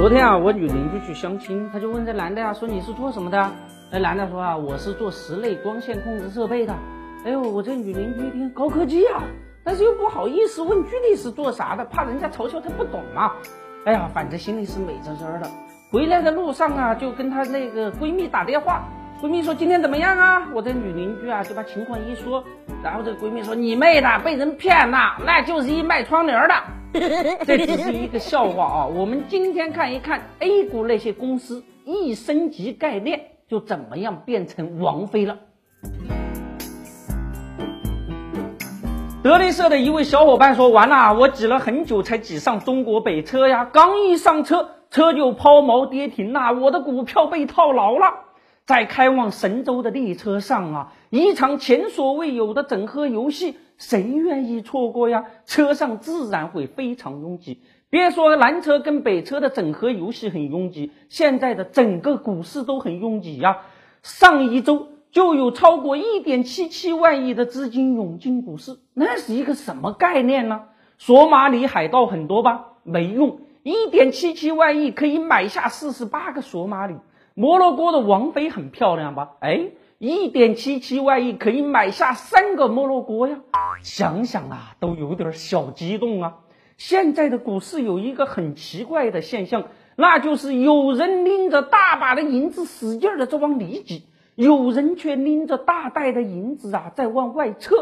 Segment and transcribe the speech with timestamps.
[0.00, 3.50] 昨天啊，我女邻居去相亲，她就问这男的啊，说你是做什么的？
[3.92, 6.74] 那男的说啊，我是做室内光线控制设备的。
[7.26, 9.20] 哎呦，我这女邻居一听高科技啊，
[9.62, 13.32] 但是又不好意思问具体是做啥的，怕人家嘲笑她不懂嘛。
[13.84, 15.50] 哎呀，反正心里是美滋滋的。
[15.92, 18.88] 回来的路上啊，就跟她那个闺蜜打电话，
[19.20, 20.48] 闺蜜说今天怎么样啊？
[20.54, 22.42] 我这女邻居啊就把情况一说，
[22.82, 26.54] 然后这个闺蜜说你妹的，被人骗了，那就是一卖窗帘的。
[27.46, 28.86] 这只是一个笑话啊！
[28.86, 35.38] 我们今天看一看 A 股那些公司一升级概念就怎么样变成王妃了。
[39.22, 43.66] 德力社的一位小伙伴说：“完了，我挤了很久才挤上中国北车呀！
[43.66, 48.06] 刚一上车，车就抛锚跌停了，我的股票被套牢了。”
[48.70, 55.24] 在开往神州的列车上啊，一场前所未有的整合游戏，谁愿意错过呀？
[55.44, 57.62] 车上自然会非常拥挤。
[57.88, 63.62] 别说南车跟北车的整合游戏很拥挤，现在的整个股市都很拥挤呀。
[64.04, 70.60] 上一周就有超过一点七七万亿的资金涌进股市，那是一个什么概念呢？
[70.96, 72.66] 索马里海盗很多吧？
[72.84, 76.94] 没用，一点七七万亿可以买下四十八个索马里。
[77.40, 79.30] 摩洛哥的王妃很漂亮吧？
[79.40, 83.38] 哎，一点七七万亿可以买下三个摩洛哥呀！
[83.82, 86.34] 想想啊，都有点小激动啊。
[86.76, 97.74] 现在的股市有一个很奇怪的现象，那就是有人拎着大把的银子使劲的在往里挤，有人却拎着大袋的银子啊在往外撤。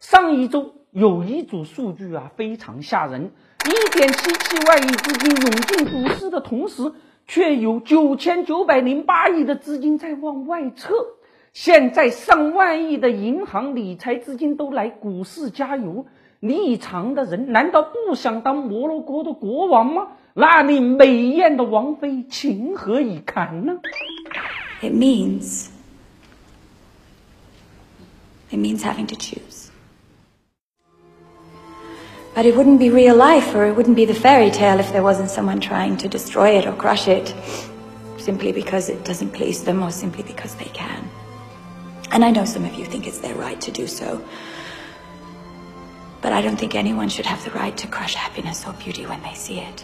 [0.00, 3.30] 上一周有一组数据啊非常吓人，
[3.64, 6.92] 一点七七万亿资金涌进股市的同时。
[7.28, 10.94] 却有九千九百零八亿的资金在往外撤，
[11.52, 16.06] 现在上万亿的银行理财资金都来股市加油，
[16.40, 20.08] 立场的人难道不想当摩洛哥的国王吗？
[20.32, 23.80] 那里美艳的王妃情何以堪呢
[24.80, 25.68] ？It means,
[28.50, 29.67] it means having to choose.
[32.37, 35.03] But it wouldn't be real life, or it wouldn't be the fairy tale if there
[35.03, 37.33] wasn't someone trying to destroy it or crush it,
[38.17, 41.07] simply because it doesn't please them or simply because they can.
[42.11, 44.21] And I know some of you think it's their right to do so.
[46.21, 49.21] But I don't think anyone should have the right to crush happiness or beauty when
[49.21, 49.83] they see it.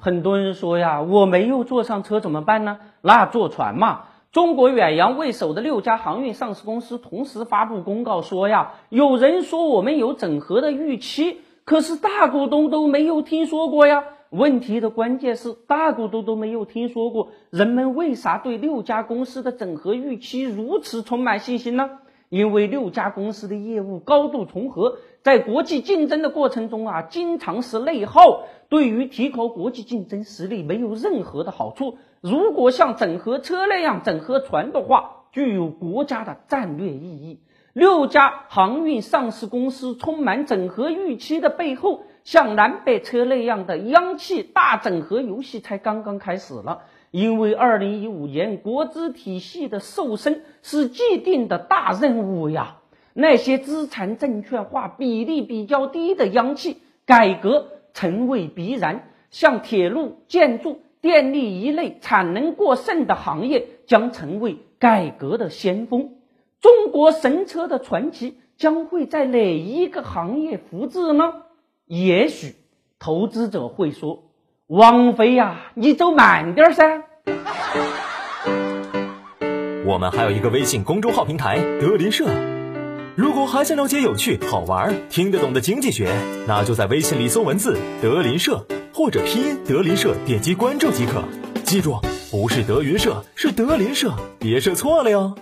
[0.00, 2.78] 很多人说呀，我没有坐上车怎么办呢？
[3.02, 4.04] 那坐船嘛。
[4.37, 14.03] 中国远洋为首的六家航运上市公司同时发布公告说呀，有人说我们有整合的预期，可是大股东都没有听说过呀。
[14.29, 21.89] 问题的关键是大股东都没有听说过，人们为啥对六家公司的整合预期如此充满信心呢？
[22.29, 31.97] 因为六家公司的业务高度重合，在国际竞争的过程中啊，经常是内耗，对于提高国际竞争实力没有任何的好处。
[32.21, 37.39] 如果像整合车那样整合船的话，具有国家的战略意义。
[37.73, 46.81] 六家航运上市公司充满整合预期的背后，像南北车那样的央企大整合游戏才刚刚开始了。
[47.11, 52.77] 因为二零一五年国资体系的瘦身是既定的大任务呀，
[53.13, 66.15] 那些资产证券化比例比较低的央企改革成为必然，像铁路、建筑、电力一类产能过剩的行业将成为改革的先锋。
[66.59, 71.33] 中国神车的传奇将会在哪一个行业复制呢？
[71.85, 72.55] 也许
[72.99, 74.26] 投资者会说。
[74.67, 76.83] 王菲呀，你走慢点噻。
[79.85, 82.25] 我们还有一个微信公众号平台德林社，
[83.15, 86.13] 如果还想了解有趣、好玩、听得懂的经济学，
[86.49, 91.23] 那就在微信里搜文字“德林社”或者拼音“德林社”，点击关注即可。
[91.63, 95.33] 记住，不是德云社，是德林社，别设错了哟。